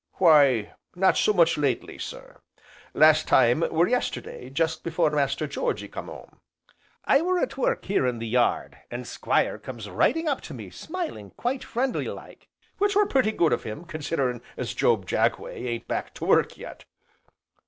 "Why, 0.13 0.73
not 0.95 1.15
so 1.15 1.31
much 1.31 1.59
lately, 1.59 1.99
sir. 1.99 2.41
Last 2.95 3.27
time 3.27 3.59
were 3.69 3.87
yesterday, 3.87 4.49
jest 4.49 4.83
afore 4.87 5.11
Master 5.11 5.45
Georgy 5.45 5.87
come 5.87 6.09
'ome. 6.09 6.39
I 7.05 7.21
were 7.21 7.37
at 7.37 7.55
work 7.55 7.85
here 7.85 8.07
in 8.07 8.17
the 8.17 8.27
yard, 8.27 8.79
an' 8.89 9.05
Squire 9.05 9.59
comes 9.59 9.87
riding 9.87 10.27
up 10.27 10.41
to 10.41 10.55
me, 10.55 10.71
smiling 10.71 11.29
quite 11.37 11.63
friendly 11.63 12.07
like, 12.07 12.47
which 12.79 12.95
were 12.95 13.05
pretty 13.05 13.31
good 13.31 13.53
of 13.53 13.61
him, 13.61 13.85
considering 13.85 14.41
as 14.57 14.73
Job 14.73 15.05
Jagway 15.07 15.67
ain't 15.67 15.87
back 15.87 16.15
to 16.15 16.25
work 16.25 16.57
yet. 16.57 16.85